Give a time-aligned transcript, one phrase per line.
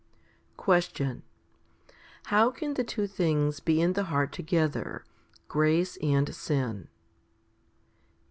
[0.53, 0.53] 7.
[0.57, 1.23] Question.
[2.25, 5.03] How can the two things be in the heart together,
[5.47, 6.87] grace and sin?